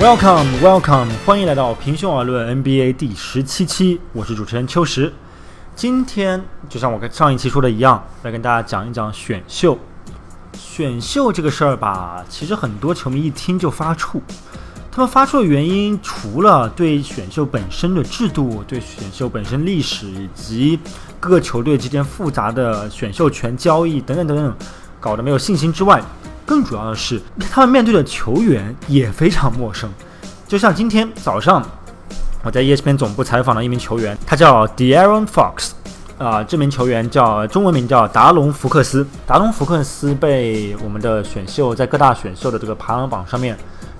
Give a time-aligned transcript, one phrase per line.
[0.00, 5.12] Welcome, Welcome，欢迎来到平胸而论 NBA 第十七期，我是主持人秋实。
[5.74, 9.76] 今天就像我跟上一期说的一样，来跟大家讲一讲选秀。
[10.56, 14.20] 选秀这个事儿吧，其实很多球迷一听就发怵。
[14.92, 20.78] 他们发怵的原因，除了对选秀本身的制度、对选秀本身历史以及
[21.18, 24.54] 各个球队之间复杂的选秀权交易等等等等，
[25.00, 26.00] 搞得没有信心之外，
[26.48, 27.20] 更主要的是，
[27.50, 29.92] 他们面对的球员也非常陌生。
[30.46, 31.62] 就像今天早上，
[32.42, 35.72] 我在 ESPN 总部采访了一名球员，他叫 Dearon Fox，
[36.16, 39.06] 啊，这名球员叫中文名叫达隆·福克斯。
[39.26, 43.54] 达隆·福克斯被我们的选秀在各大选秀的这个排行榜上面，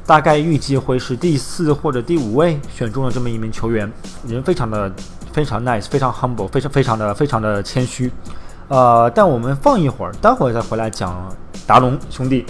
[0.06, 3.92] 大概预计会是第四或者第五位选中了这么一名球员，
[4.27, 4.91] 人非常的
[5.34, 8.11] 非常 nice，非常 humble，非常非常的非常的谦虚。
[8.69, 11.15] 呃，但我们放一会儿，待会儿再回来讲。
[11.69, 12.47] 达龙兄弟，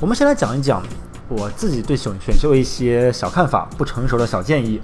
[0.00, 0.80] 我们先来讲一讲
[1.26, 4.80] 我自己对选选秀一些小看法、不成熟的小建议，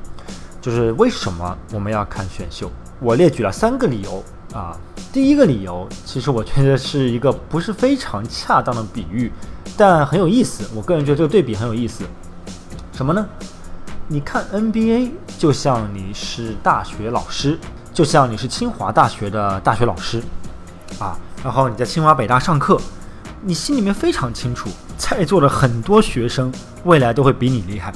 [0.60, 2.68] 就是为什么我们要看选秀。
[2.98, 4.76] 我列举了三个理由啊。
[5.12, 9.30] 第一个理由，其实我觉得是一个不是非常恰当的比喻，
[9.76, 10.68] 但很有意思。
[10.74, 12.02] 我个人觉得这个对比很有意思。
[12.92, 13.24] 什么呢？
[14.08, 17.56] 你看 NBA 就像你是大学老师，
[17.94, 20.20] 就像你是清华大学的大学老师
[20.98, 22.80] 啊，然后你在清华北大上课。
[23.48, 26.52] 你心里面非常清楚，在座的很多学生
[26.82, 27.92] 未来都会比你厉害，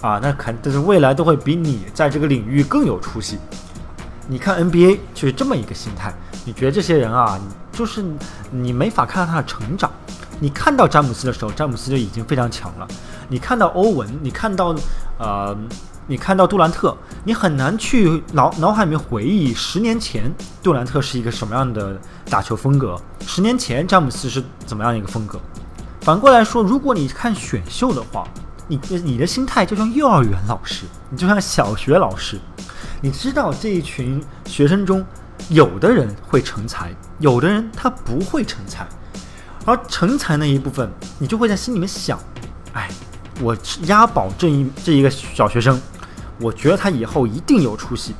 [0.00, 3.38] 啊，那肯但是未来都会比你在这个领域更有出息。
[4.26, 6.12] 你看 NBA 就是这么一个心态，
[6.44, 8.04] 你觉得这些人啊，就是
[8.50, 9.88] 你没法看到他的成长。
[10.40, 12.88] 你看到詹姆斯的时候，詹姆斯就已经非常强了。
[13.28, 14.74] 你看到欧文，你看到
[15.18, 15.56] 呃。
[16.08, 21.96] 你看到杜兰特，你很难去脑脑海里面回忆十年前杜兰特是一个什么样的
[22.28, 25.40] 打球风格，十年前詹姆斯是怎么样一个风格。
[26.00, 28.26] 反过来说，如果你看选秀的话，
[28.66, 32.36] 你你的心态就像幼儿园老师，你就像小学老师，
[33.00, 35.04] 你知道这一群学生中，
[35.50, 38.84] 有的人会成才，有的人他不会成才，
[39.64, 42.18] 而成才那一部分，你就会在心里面想，
[42.72, 42.90] 哎。
[43.40, 45.80] 我押宝这一这一个小学生，
[46.40, 48.14] 我觉得他以后一定有出息。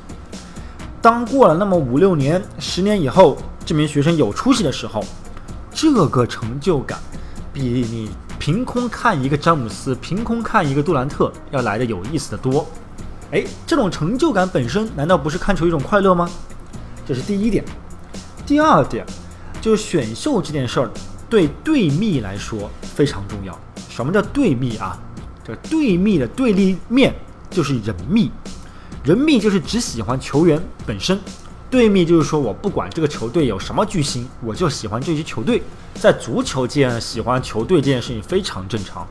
[1.01, 5.03] 当过了那么五六年、十年以后，这名学生有出息的时候，
[5.71, 6.97] 这个成就感
[7.51, 8.09] 比你
[8.39, 12.65] 凭空看一个詹姆斯、凭空看一个杜兰特要来的有意思的多。
[13.31, 16.29] 哎，这种成就感本身难道不是看出一种快乐吗？
[17.05, 17.65] 这是第一点。
[18.45, 19.05] 第二点，
[19.59, 20.89] 就是选秀这件事儿
[21.29, 23.57] 对对密来说非常重要。
[23.89, 24.97] 什么叫对密啊？
[25.43, 27.13] 这对密的对立面
[27.53, 28.31] 就是人密，
[29.03, 31.17] 人密就是只喜欢球员本身，
[31.69, 35.61] 对密就是说我不管这个球队有什么巨星，我就喜欢这支球队。
[35.93, 39.07] 在足球界，喜欢球队这件事情非常正常，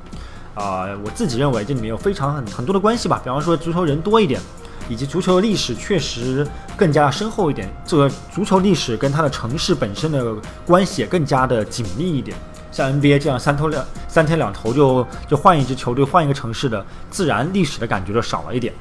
[0.54, 3.20] 啊，我自己认为这里面有非常很很多的关系吧。
[3.22, 4.40] 比方说足球人多一点，
[4.88, 10.34] 以及足球历史确实更加深厚一点，这个足球历史跟它的城市本身的
[10.66, 12.36] 关系也更加的紧密一点。
[12.72, 18.74] 像 NBA 这样三头两三天两头就就换一支球队换一个城市的，自然历史的感觉就少了一点，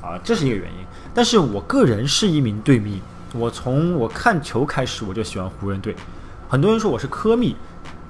[0.00, 0.78] 啊，这是一个原因。
[1.12, 3.02] 但是我个人是一名队迷，
[3.34, 5.94] 我从我看球开始我就喜欢湖人队。
[6.48, 7.56] 很多人说我是科密，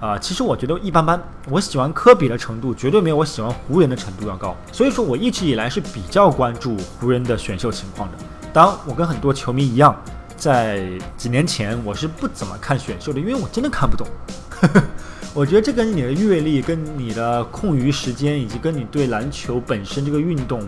[0.01, 1.19] 啊，其实我觉得一般般。
[1.49, 4.55] 我喜欢科比的程度绝对没有我喜欢湖人的程度要高。
[4.71, 8.19] 所以说我一直以来是比较关注湖人的选秀情况的。
[8.53, 9.97] 当，我跟很多球迷一样，
[10.37, 14.07] 在几年前我是不怎么看选秀的，因为我真的看不懂。
[15.35, 20.67] 我觉得这跟你的阅历、跟你的空余时间，以及跟你对篮球本身这个运动，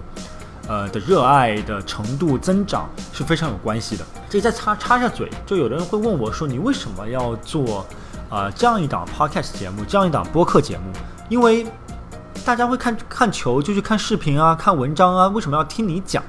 [0.67, 4.05] 呃的热爱的程度增长是非常有关系的。
[4.29, 7.87] 这再插插下嘴，就有的人会问我说：“你为什么要做
[8.29, 10.93] 啊这样一档 podcast 节目，这样一档播客节目？
[11.31, 11.67] 因为
[12.45, 16.23] 大家会看看球，就去看视频啊，看文章啊，为什么要听你讲？”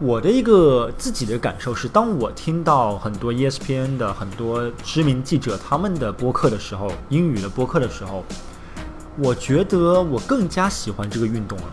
[0.00, 8.24] 我的一个自己的感受是，当我听到很多 ESPN 的很多知名记者他们的播客的时候，英语的播客的时候，
[9.16, 11.64] 我觉得我更加喜欢这个运动了。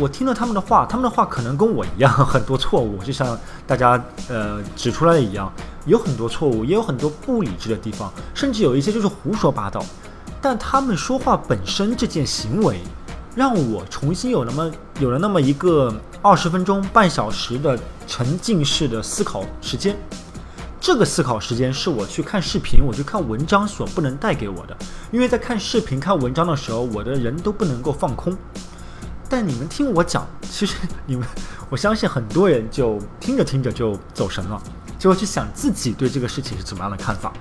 [0.00, 3.38] 我听了他们的话，他们的话可能跟我一样很多错误，就像
[3.68, 5.50] 大家呃指出来的一样，
[5.86, 9.80] 有很多错误，也有很多不理智的地方，甚至有一些就是胡说八道。
[10.42, 12.80] 但他们说话本身这件行为。
[13.38, 14.68] 让我重新有那么
[14.98, 19.96] 有了那么一个二十分钟、半小时的沉浸式的思考时间。
[20.80, 24.76] 这个思考时间是我去看视频、我去看文章所不能带给我的。
[25.12, 28.36] 因为在看视频、看文章的时候，我的人都不能够放空。
[29.28, 30.74] 但你们听我讲，其实
[31.06, 31.24] 你们，
[31.70, 34.60] 我相信很多人就听着听着就走神了，
[34.98, 37.32] 就会去想自己对这个事情是怎么样的看法。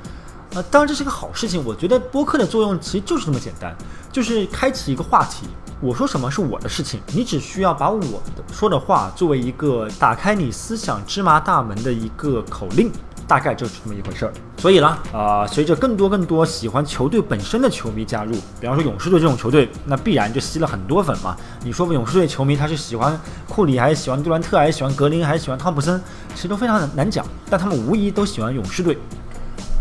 [0.55, 1.63] 啊，当然这是个好事情。
[1.65, 3.75] 我觉得播客的作用其实就是这么简单，
[4.11, 5.47] 就是开启一个话题。
[5.79, 12.91] 我说什么是我的事情，你只需要把我的说的话作为一个打开你思想芝麻大门的一个口令，
[13.27, 14.33] 大概就是这么一回事儿。
[14.57, 21.37] 所以呢，啊，随着更多更多喜欢球队本身的球迷加入，比方说勇士队这种球队，那必然就吸了很多粉嘛。
[21.63, 23.15] 你说勇士队球迷他是喜欢
[23.47, 26.01] 库里，还是喜欢杜兰特，还是喜欢格林，还是喜欢汤普森，
[26.33, 28.97] 其实都非常难讲，但他们无疑都喜欢勇士队。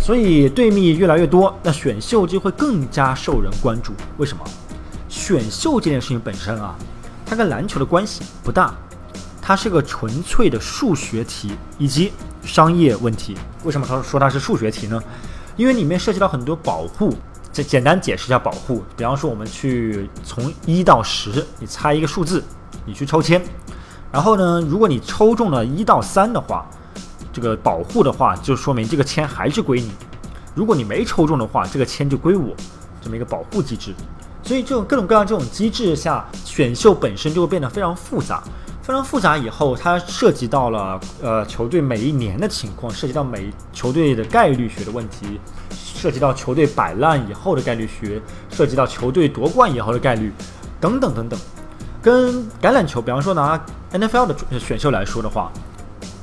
[0.06, 3.92] 所以队蜜越来越多，那选秀就会更加受人关注。
[4.18, 4.44] 为什么？
[5.08, 6.76] 选秀这件事情本身啊，
[7.26, 8.72] 它跟篮球的关系不大，
[9.42, 12.12] 它是个纯粹的数学题以及
[12.44, 13.36] 商业问题。
[13.64, 15.02] 为什么他说它是数学题呢？
[15.56, 17.12] 因为里面涉及到很多保护。
[17.52, 22.44] 这简单解释一下保护，比方说我们去从一到十，你猜一个数字，
[22.84, 23.42] 你去抽签，
[24.12, 26.64] 然后呢，如果你抽中了一到三的话，
[27.36, 29.90] 这个保护的话，就说明这个签还是归你；
[30.54, 32.56] 如果你没抽中的话，这个签就归我，
[33.02, 33.92] 这么一个保护机制。
[34.42, 38.42] 所以这种各种各样这种机制下，选秀本身就会变得非常复杂，
[38.80, 45.38] 非常复杂以后，它涉及到了呃球队每一年的情况，涉及到每球队的概率学的问题，
[45.72, 48.18] 涉及到球队摆烂以后的概率学，
[48.48, 50.32] 涉及到球队夺冠以后的概率，
[50.80, 51.38] 等等等等。
[52.00, 53.62] 跟橄榄球，比方说拿
[53.92, 55.52] NFL 的选秀来说的话，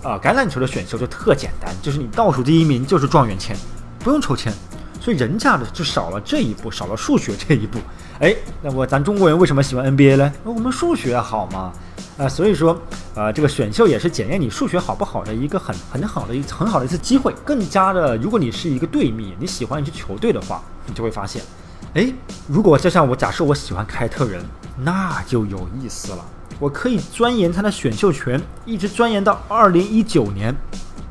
[0.04, 3.56] 啊，橄榄球的选秀就特简单，就是你倒数第一名就是状元签，
[4.00, 4.54] 不用抽签。
[5.00, 7.78] 所以人家的就少了这一步，少了数学这一步。
[8.20, 10.32] 哎，那么咱中国人为什么喜欢 NBA 呢？
[10.46, 11.74] 那我们数学好嘛？
[12.18, 12.80] 啊，所以说，
[13.16, 17.34] 呃，这个选秀也是检验你数学好不好的一个很很好的一很好的一次机会。
[17.44, 21.42] 更加的，如果你是一个队迷，你喜欢一支球队的话，你就会发现，
[21.96, 22.14] 哎，
[22.48, 24.42] 如果就像我假设我喜欢凯特人，
[24.78, 26.26] 那就有意思了。
[26.60, 30.56] 我可以钻研他的选秀权，一直钻研到二零一九年。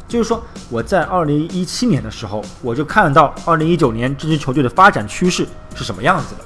[0.09, 6.45] 就是说，我在二零一七年的时候，我就看到二零一九年这支球队的发展趋势是什么样子的。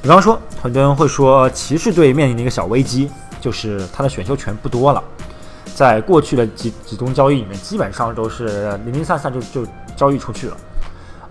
[0.00, 3.10] 比方说，很多人会说，骑士队面临的一个小危机，
[3.42, 5.04] 就是他的选秀权不多了。
[5.74, 10.56] 在过去的几几宗交易里面，基本上都是零零散散就就交易出去了。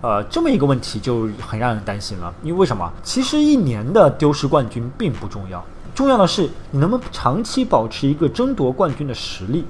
[0.00, 2.32] 呃，这么一个问题就很让人担心了。
[2.44, 2.88] 因为为什么？
[3.02, 9.64] 其实一年的丢失冠军并不重要，重要的是你能不能长期保持一个争夺冠军的实力。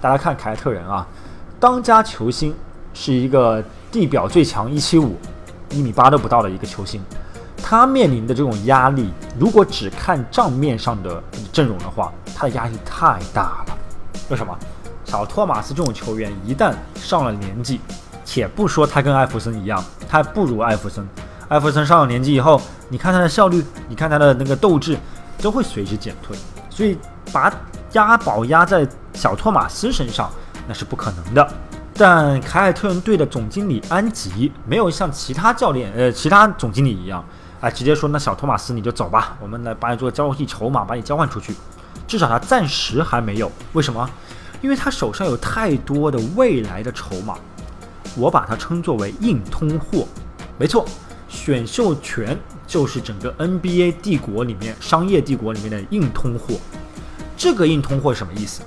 [0.00, 1.06] 大家看凯尔特人啊。
[1.58, 2.54] 当家球星
[2.92, 5.16] 是一个地表最强一七五
[5.70, 7.00] 一米八都不到的一个球星，
[7.56, 11.22] 他面临的这种压力，如果只看账面上的
[11.52, 13.78] 阵容的话，他的压力太大了。
[14.28, 14.56] 为什么？
[15.04, 17.80] 小托马斯这种球员一旦上了年纪，
[18.24, 21.06] 且不说他跟艾弗森一样，他还不如艾弗森。
[21.48, 24.96] 艾弗森上了年纪以后，你看他的效率，你看他的那个斗志，
[25.38, 26.36] 都会随之减退。
[26.68, 26.98] 所以
[27.32, 27.52] 把
[27.92, 30.30] 押宝押在小托马斯身上。
[30.68, 31.52] 那是不可能的，
[31.92, 37.22] 但凯尔特人队的总经理安吉没有像其他教练、呃其他总经理一样，
[37.60, 41.52] 啊直接说那小托马斯你就走吧，我们来把你做交易筹码，把你交换出去。
[42.06, 44.08] 至少他暂时还没有，为什么？
[44.60, 47.34] 因为他手上有太多的未来的筹码，
[48.16, 50.06] 我把它称作为硬通货。
[50.56, 50.86] 没错，
[51.28, 52.38] 选秀权
[52.72, 56.54] 就是整个 NBA 帝国里面商业帝国里面的硬通货。
[57.36, 58.62] 这个硬通货什么意思？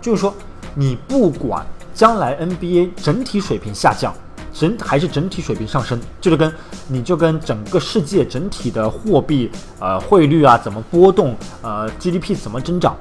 [0.00, 0.32] 就是说。
[0.74, 4.14] 你不管将来 NBA 整体水平下降，
[4.52, 6.52] 整还是整体水平上升，就是跟
[6.86, 12.96] 你就跟整个世界整体的货币呃汇率啊怎么波动，呃 GDP 怎么增长，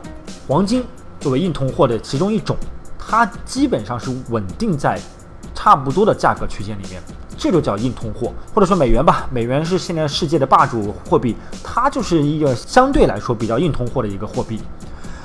[0.47, 0.83] 黄金
[1.19, 2.57] 作为硬通货的其中一种，
[2.97, 4.99] 它基本上是稳定在
[5.53, 6.99] 差不多的价格区间里面，
[7.37, 14.59] 这就叫硬通货，或者说美元吧，美元是现在世界的霸主货币，它就是一个相对来说比较硬通货的一个货币。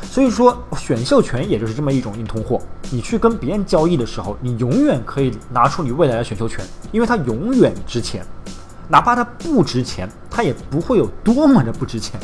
[0.03, 2.61] 所以说，选秀权也就是这么一种硬通货。
[2.91, 8.23] 你去跟别人交易的时候，你永远可以拿出你未来的选秀权，因为它永远值钱。
[8.89, 12.21] 哪怕它不值钱，它也不会有多么的不值钱。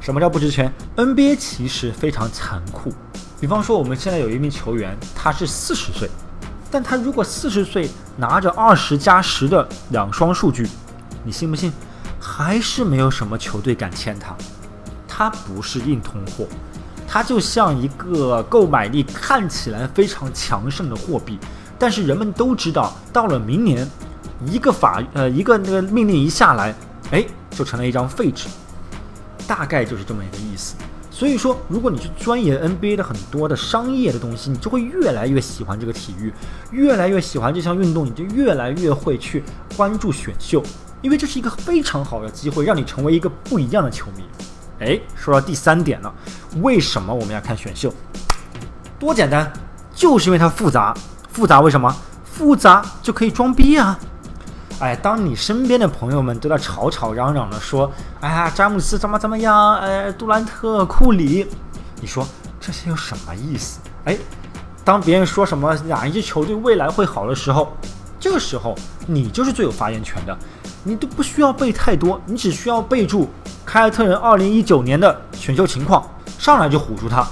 [0.00, 2.92] 什么叫不值钱？NBA 其实非常残酷。
[3.40, 6.10] 比方说，我们现在有一名球员，他是四十岁，
[6.70, 10.68] 但他如果四十岁拿着二十加十的两双数据，
[11.24, 11.72] 你信不信？
[12.20, 14.34] 还是没有什么球队敢签他。
[15.08, 16.46] 他不是硬通货。
[17.08, 21.36] 他就像一个购买力看起来非常强盛的货币，
[21.76, 23.84] 但是人们都知道，到了明年，
[24.46, 26.72] 一个法呃一个那个命令一下来，
[27.10, 28.48] 哎，就成了一张废纸，
[29.44, 30.76] 大概就是这么一个意思。
[31.20, 36.32] 所以说，如果你去钻研 NBA 的很多的商业的东西，你就会越来越喜欢这个体育，
[36.70, 39.44] 越来越喜欢这项运动，你就越来越会去
[39.76, 40.62] 关注选秀，
[41.02, 44.24] 因为这是一个非常好的机会，让你成为一个不一样的球迷。
[44.78, 46.10] 哎，说到第三点了，
[46.62, 47.92] 为什么我们要看选秀？
[48.98, 49.52] 多简单，
[49.94, 50.96] 就是因为它复杂。
[51.30, 51.94] 复杂为什么？
[52.24, 54.00] 复杂就可以装逼啊！
[54.80, 61.46] 哎，当你身边的朋友们都在吵吵嚷嚷的说，哎呀，詹姆斯怎么怎么样，哎，杜兰特、库里，
[62.00, 62.26] 你说
[62.58, 63.78] 这些有什么意思？
[64.06, 64.16] 哎，
[64.82, 67.76] 当别人说什么哪一支球队未来会好的时候，
[68.18, 68.74] 这个时候
[69.06, 70.34] 你就是最有发言权的，
[70.82, 73.28] 你都不需要背太多，你只需要备注
[73.66, 76.02] 凯尔特人二零一九年的选秀情况，
[76.38, 77.28] 上来就唬住他。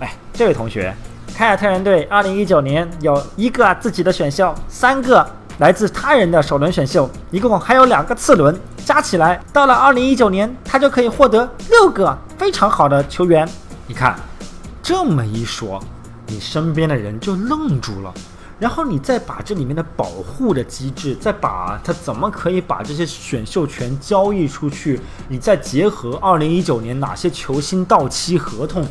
[0.00, 0.94] 哎，这位同学，
[1.34, 5.26] 凯尔特人队二零一九年有一个自己的选秀，三个
[5.60, 13.46] 来自他人的首轮选秀，一共还有两个次轮，加起来到了二零一九年，他就可以获得六个非常好的球员。
[13.86, 14.18] 你看，
[14.82, 15.78] 这么一说。
[16.28, 18.14] 你身边的人就愣住了，
[18.58, 24.98] 然后你再把这里面的保护的机制，再把他怎么可以把这些选秀权交易出去，
[25.28, 28.86] 你再结合二零一九年哪些球星到期合同，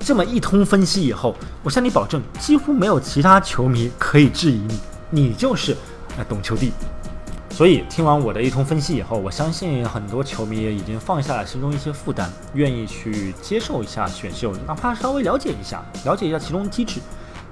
[0.00, 4.80] 这么一通分析以后，我向你保证，几乎没有其他球迷可以质疑你，
[5.28, 5.76] 你就是
[6.24, 6.72] 懂球帝。
[7.50, 17.00] 所以听完我的一通分析以后，我相信很多球迷也已经放下了心中一些负担，愿意去接受一下选秀，哪怕稍微了解一下，了解一下其中机制。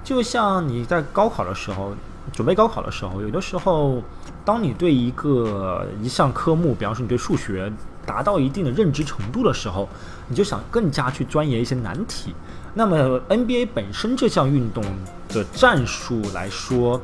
[0.02, 1.92] 就像你在高考的时候，
[2.32, 4.02] 准备高考的时候，有的时候，
[4.46, 7.70] 当你对一个一项科目，比方说你对数学
[8.06, 9.86] 达到一定的认知程度的时候，
[10.28, 12.32] 你就想更加去钻研一些难题。
[12.72, 14.82] 那么 NBA 本身这项运动
[15.28, 16.98] 的战术来说，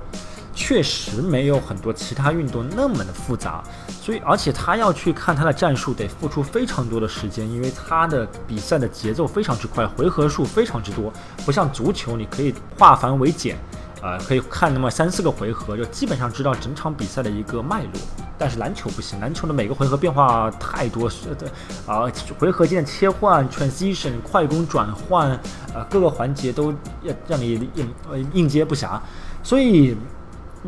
[0.55, 3.63] 确实没有很多其他运动那么的复杂，
[4.01, 11.13] 所以而且他要去看他的战术，得付出非常多的时间，因为他的比赛的节奏非常之快，回合数非常之多，
[11.45, 13.57] 不像足球，你可以化繁为简，
[14.01, 18.01] 呃，可以看那么三四个回合，就基本上知道整场比赛的一个脉络。
[18.39, 21.49] 但是篮球不行，篮球的每个回合变化太多，是的，
[21.85, 25.31] 啊，回合间切换、transition、快攻转换，
[25.75, 27.95] 呃，各个环节都要让你应
[28.33, 29.01] 应接不暇，
[29.43, 29.97] 所以。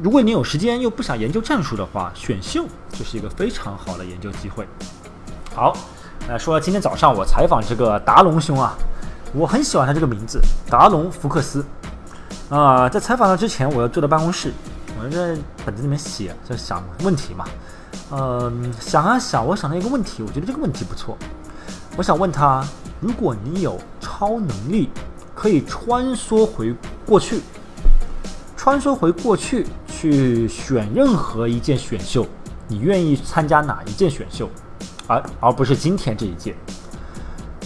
[0.02, 4.68] 如果你有时间又不想研究战术的话，选秀就是一个非常好的研究机会。
[5.54, 5.74] 好，
[6.28, 8.76] 呃，说今天早上我采访这个达龙兄啊，
[9.32, 10.38] 我很喜欢他这个名字，
[10.68, 11.64] 达龙福克斯。
[12.50, 14.52] 啊，在采访他之前，我要坐在办公室，
[15.00, 15.34] 我在
[15.64, 17.46] 本子里面写，在想问题嘛。
[18.10, 21.16] 嗯，想啊想，我想到一个问题，我觉得这个问题不错。
[21.96, 22.62] 我想问他，
[23.00, 24.90] 如果你有超能力，
[25.34, 26.74] 可以穿梭回
[27.06, 27.40] 过去。
[28.66, 32.26] 穿梭回过去去选任何一件选秀，
[32.66, 34.50] 你愿意参加哪一件选秀，
[35.06, 36.56] 而而不是今天这一届？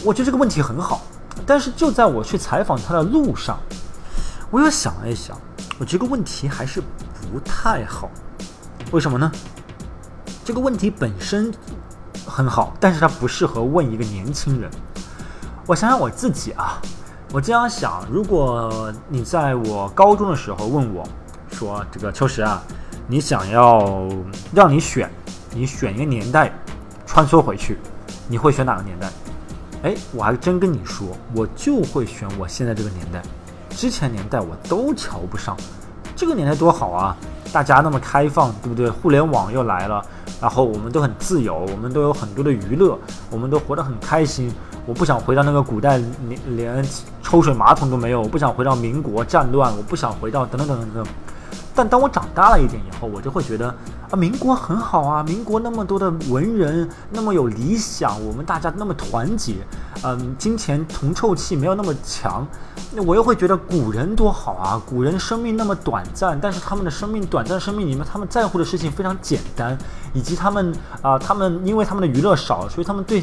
[0.04, 1.00] 我觉得这个问题很好，
[1.46, 3.58] 但是就在我去采访他的路上，
[4.50, 5.34] 我又想了一想，
[5.78, 8.10] 我这个问题还是不太好。
[8.90, 9.32] 为什么呢？
[10.44, 11.50] 这个问题本身
[12.26, 14.70] 很好，但是它不适合问一个年轻人。
[15.66, 16.78] 我想想我自己啊。
[17.32, 21.06] 我经常想，如果你在我高中的时候问我，
[21.52, 22.60] 说这个秋实啊，
[23.06, 24.08] 你想要
[24.52, 25.08] 让你选，
[25.54, 26.52] 你选一个年代，
[27.06, 27.78] 穿梭回去，
[28.26, 29.08] 你会选哪个年代？
[29.84, 33.22] 哎，我还真跟你说，我就会选我现在这个年代，
[33.70, 35.56] 之前年代我都瞧不上，
[36.16, 37.16] 这个年代多好啊，
[37.52, 38.88] 大家那么开放，对不对？
[38.88, 40.04] 互联网又来了，
[40.40, 42.96] 然后我们都很自由，我们都有很多的娱乐，
[43.30, 44.52] 我们都活得很开心。
[44.86, 46.86] 我不想回到那个古代，连连
[47.22, 48.22] 抽水马桶都没有。
[48.22, 51.06] 我不想回到民国战乱，我不想回到等等等等等。
[51.74, 53.74] 但当我长大了一点以后，我就会觉得
[54.10, 59.56] 啊，民国很好啊，民国那么多的文人，那么有理想，我们大家那么团结，
[60.02, 62.46] 嗯，金钱铜臭气没有那么强。
[62.92, 69.78] 那我又会觉得古人多好啊，古人生命那么短暂，但是他们的生命短暂生命里面，他们在乎的事情非常简单，
[70.12, 73.22] 以及他们啊，他们因为他们的娱乐少，所以他们对。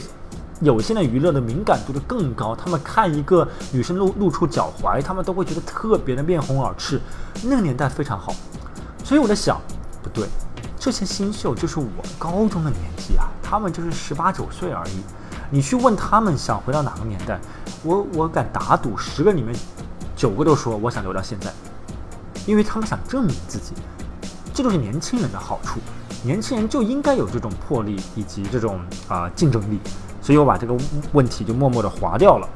[0.60, 7.00] 有限的娱乐的敏感度就更高，他们看一个女生露露出脚踝，他们都会觉得特别的面红耳赤。
[7.44, 8.34] 那个年代非常好，
[9.04, 9.62] 所以我在想，
[10.02, 10.28] 不对，
[10.88, 11.86] 这些新秀就是我
[12.18, 15.04] 高中的年纪啊，他们就是十八九岁而已。
[15.50, 17.38] 你去问他们想回到哪个年代，
[17.84, 19.54] 我我敢打赌，十个里面
[20.16, 21.52] 九个都说我想留到现在，
[22.46, 23.74] 因为他们想证明自己。
[24.54, 25.82] 这就是年轻人的好处，
[26.24, 28.80] 年轻人就应该有这种魄力以及这种
[29.10, 29.82] 啊竞争力。
[30.22, 30.74] 所以我把这个
[31.12, 32.48] 问题就默默地划掉了。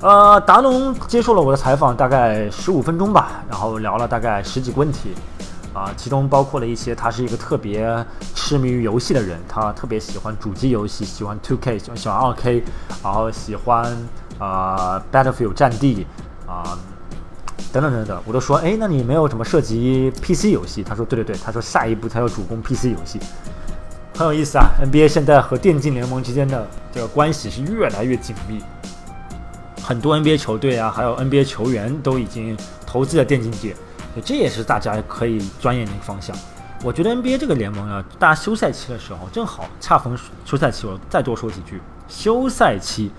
[0.00, 5.10] 呃，达龙接受了我的采访，大概十五分钟吧，然后聊了大概十几个问题，
[5.74, 7.84] 啊，其中包括了一些他是一个特别
[8.34, 12.62] 痴迷于游戏的人，他特别喜欢主机游戏，喜欢 Two K，喜欢喜欢二 K，
[13.02, 13.94] 然后喜欢
[14.38, 16.06] 啊 Battlefield 战地
[16.46, 16.78] 啊
[17.72, 20.84] 等等等等，我都说，哎，那你没有什么涉及 PC 游戏？
[20.84, 23.18] 他说，对对对，他说下一步他要主攻 PC 游戏。
[24.16, 28.62] 很有意思啊！NBA 现在和电竞联盟之间的这个关系是越来越紧密，
[29.82, 33.74] 很多 NBA 球队啊，还有 NBA 球员都已经投资了电竞界，
[34.22, 36.36] 这也是大家可以钻研的一个方向。
[36.82, 43.10] 我觉得 NBA 这个联盟啊，大家休赛期的时候正好恰逢休赛期，我再多说几句，休赛期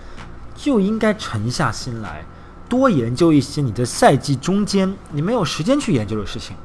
[0.56, 2.24] 就应该沉下心来，
[2.70, 6.56] 多研究一些你的赛季中间你没有时间去研究的事情，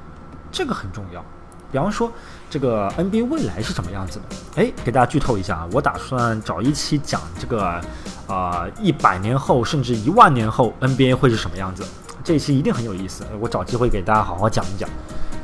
[0.52, 1.24] 这个很重要。
[1.72, 2.10] 比方说，
[2.50, 4.62] 这个 NBA 未来是什么样子的？
[4.62, 7.80] 哎，给大家剧透一下啊，我打算找一期讲这个，
[8.26, 11.84] 啊，一百年后甚至一万年后 NBA 会是什么样子？
[12.30, 14.88] 这一期一定很有意思，我找机会给大家好好讲一讲。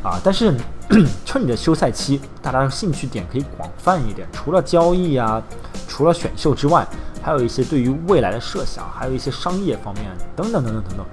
[0.05, 0.55] 啊，但是
[1.27, 5.43] 趁你的休赛期，大家兴趣点可以广泛一点，除了交易啊，
[5.89, 6.87] 除了选秀之外，
[7.21, 10.05] 还有一些对于未来的设想，还有一些商业方面
[10.37, 11.07] 等等等等等等。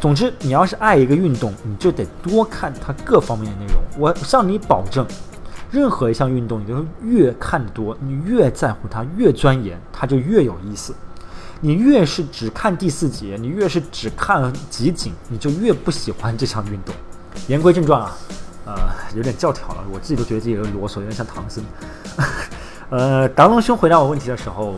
[0.00, 3.82] 总之，你要是爱一个运动，你就得多看它各方面的内容。
[3.98, 5.06] 我向你保证，
[5.70, 10.94] 任何一项运动，你都越看多，你越在乎它，越钻研，它就越有意思。
[11.60, 16.94] 你越是只看第四节，你越是只看集锦，你就越不喜欢这项运动。
[17.48, 18.16] 言归正传啊，
[18.66, 18.74] 呃，
[19.14, 21.64] 有点教条了，我自己都觉得自己有点啰嗦，有点像唐僧。
[22.90, 24.74] 呃，达龙兄回答我问题的时候，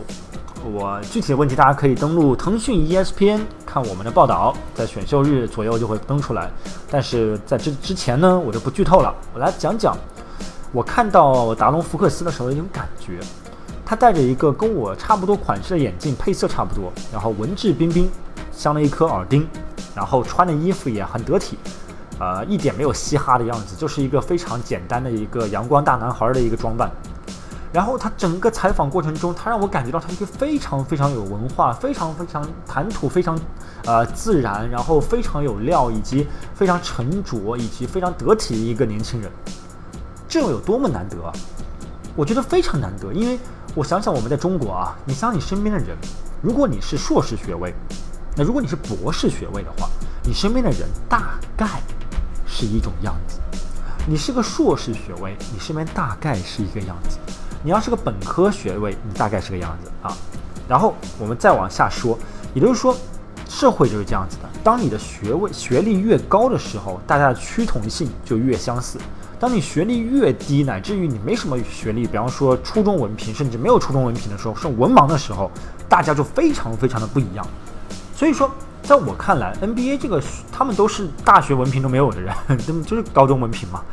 [0.63, 6.49] 我具体的问题大家可以登录腾讯 ESPN 看我们的报道，在选秀日左右就会登出来。
[6.89, 9.97] 但是在这之前呢，我就不剧透了，我来讲讲
[10.71, 13.19] 我看到达隆福克斯的时候的一种感觉。
[13.89, 18.07] 他戴着一个跟我差不多款式的眼镜，配色差不多，然后文质彬彬，
[18.51, 19.47] 镶了一颗耳钉，
[19.95, 21.57] 然后穿的衣服也很得体。
[22.19, 26.87] 呃，一点没有嘻哈的样子，就是一个非常简单的一个阳光大男孩的一个装扮。
[27.73, 33.39] 然后他整个采访过程中，他让我感觉到他一个非常非常有文化、非常非常谈吐非常
[33.85, 39.31] 呃自然，然后非常有料，以及非常沉着，以及非常得体的一个年轻人。
[40.27, 41.33] 这有多么难得啊？
[42.19, 43.39] 我觉得非常难得，因为
[43.73, 45.97] 我想想我们在中国啊，你想想你身边的人，
[46.41, 47.73] 如果你是硕士学位，
[48.35, 49.89] 那如果你是博士学位的话，
[50.25, 51.81] 你身边的人大概。
[52.51, 53.39] 是一种样子，
[54.07, 57.17] 你是个硕士学位，你身边大概是一个样子；
[57.63, 60.11] 你要是个本科学位，你大概是个样子啊。
[60.67, 62.17] 然后我们再往下说，
[62.55, 62.93] 也就是说，
[63.49, 64.47] 社会就是这样子的。
[64.63, 68.97] 当你的学位学历越高的时候，大家的趋同性就越相似；
[69.37, 75.51] 当你学历越低，乃至于你没什么学历，比方说初中文凭，甚至没有初中文凭的时候，是文盲的时候，
[75.89, 77.45] 大家就非常非常的不一样。
[78.15, 78.49] 所以说。
[78.81, 83.83] 在我看来，NBA 这个他们都是大学文凭都没有的人，他 们就是高中文凭嘛。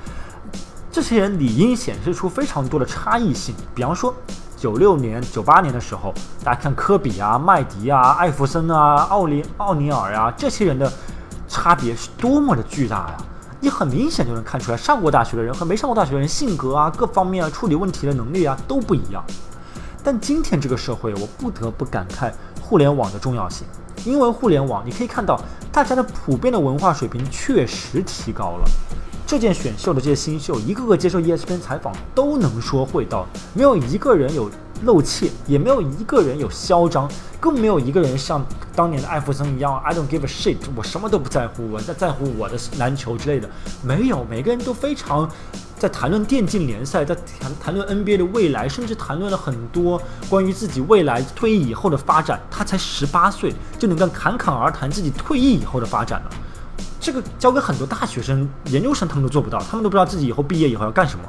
[0.90, 3.54] 这些人理应显示出非常多的差异性。
[3.74, 4.14] 比方说，
[4.56, 10.90] 九六年、九八年的时候，大家看科比啊、麦迪啊、艾弗森啊、奥利奥尼尔啊，这些人的
[11.46, 13.16] 差别是多么的巨大呀！
[13.60, 19.22] 你很明显就能看出来，上过大学的人和没上过大学的人性格啊、各方面啊、处理问题的能力啊都不一样。
[20.02, 23.66] 但今天这个社会，我不得不感慨互联网的重要性。
[24.04, 25.38] 因为互联网，你可以看到
[25.72, 28.64] 大家的普遍的文化水平确实提高了。
[29.26, 34.48] 这件选秀的这些新秀，一个个接受 ESPN 采访都能说会道，没有一个人有
[34.84, 37.10] 露怯，也没有一个人有嚣张，
[37.40, 43.50] 更没有一个人像当年的艾弗森一样，I don't give a shit，我什么都不在乎，我在在乎我的篮球之类的。
[43.82, 45.28] 没有，每个人都非常。
[45.78, 52.40] 在谈论电竞联赛，在谈谈论 NBA 的未来，甚至谈论了很多关于自己未来退役以后的发展。
[52.50, 56.30] 他才十八岁，就能够侃侃而谈自己退役以后的发展了。
[57.00, 61.24] 这个交给很多大学生、研究生，他们都做不到，他们都不知道自己以后毕业以后要干什么。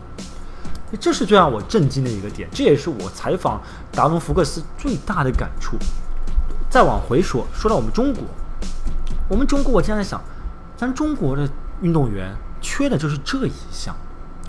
[0.99, 5.77] 这是最让我震惊的一个点，这也是我采访达伦·福克斯最大的感触。
[6.69, 8.23] 再往回说，说到我们中国，
[9.29, 10.21] 我们中国，我经常在想，
[10.77, 11.49] 咱中国的
[11.81, 13.93] 运动员缺的就是这一项。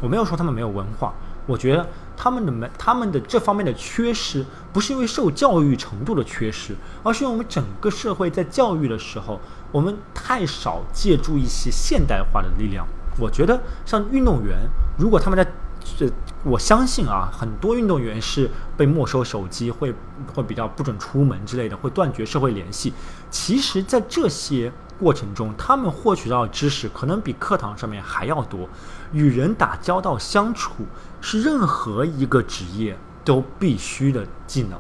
[0.00, 1.12] 我没有说他们没有文化，
[1.44, 1.84] 我觉得
[2.16, 9.40] 他们的没他们的这方面的缺失，不是因为受教育程度的缺失，而是因为我们整个社会在教育的时候，
[9.72, 12.86] 我们太少借助一些现代化的力量。
[13.18, 14.58] 我觉得像运动员，
[14.98, 15.50] 如果他们在，
[15.96, 16.10] 这
[16.44, 19.94] 我相信啊，很多运动员是被没收手机，会
[20.34, 22.92] 会比较不准出门之类的，会断绝社会联系。
[23.30, 24.72] 其实，在这些。
[24.98, 28.68] 过程中，他们获取到的知识可能比课堂上面还要多。
[29.12, 30.84] 与人打交道、相处
[31.20, 34.76] 是任何一个职业都必须的技能，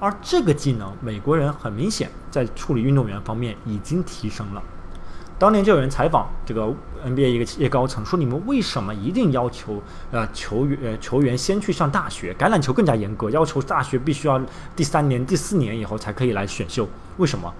[0.00, 4.62] 而这个技能，美国人很明显在处理运动员方面已经提升了。
[5.38, 6.66] 当年就有人采访这个
[7.06, 12.34] NBA 一个企业高层，说：“你们为什么一定要求呃球员呃球员先去上大学？
[12.34, 14.40] 橄榄球更加严格，要求大学必须要
[14.74, 16.88] 第三年、第四年以后才可以来选秀。
[17.16, 17.52] 为什么？”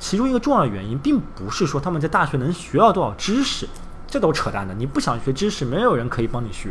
[0.00, 3.68] 其中一个重要的原因，并不是说他们在大学能学到多少知识，
[4.06, 4.72] 这都扯淡的。
[4.74, 6.70] 你不想学知识，没有人可以帮你学。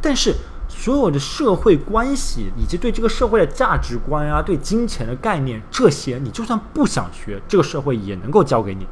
[0.00, 0.34] 但是
[0.78, 8.86] 所有的社会关系以及对这个社会的价值观啊，对金钱的概念，这些你就算不想学，这个社会也能够教给你。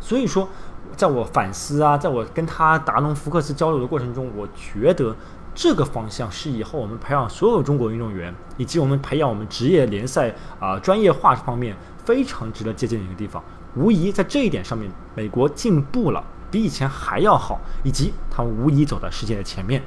[0.00, 0.48] 所以说，
[0.96, 5.14] 在我反思啊，在我跟他达隆福克斯交流的过程中，我觉得
[5.54, 13.40] 这个方向是以后我们培养所有中国运动员，以及我们培养我们职业联赛啊专业化方面非常值得借鉴的一个地方。
[13.76, 19.80] 无疑在这一点上面，美国进步了，比以前还要好，以及他们无疑走在世界的前面。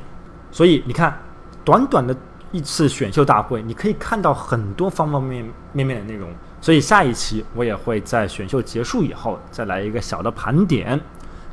[0.52, 1.20] 所以你看，
[1.64, 2.16] 短短的
[2.52, 6.30] 一次选秀大会，你可以看到很多方方面面面的内容。
[6.62, 11.00] 所以下一期我也会在选秀结束以后再来一个小的盘点，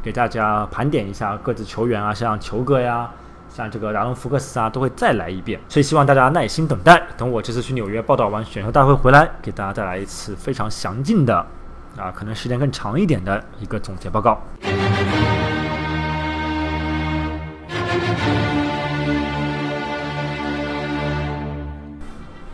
[0.03, 3.11] 给大家盘点一下各自球员啊，像球哥呀，
[3.49, 5.59] 像这个达隆福克斯啊，都会再来一遍。
[5.69, 11.45] 所以希望大家耐心等待，等我这次去纽约报道完选秀大会回来，给大家带来一次非常详尽的。
[11.97, 14.41] 啊，可能时间更长一点的一个总结报告。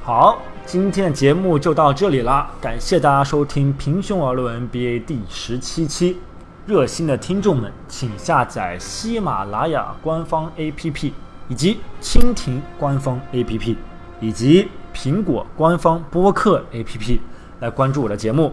[0.06, 6.16] 好，今天的节目就到这里了，感谢大家收听《平胸而论 NBA》第十七期。
[6.64, 11.10] 热心的听众们，请下载喜马拉雅官方 APP，
[11.48, 13.74] 以及蜻蜓官方 APP，
[14.20, 17.18] 以及苹果官方播客 APP，
[17.58, 18.52] 来关注我的节目。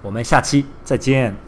[0.00, 1.43] 我们下期再见。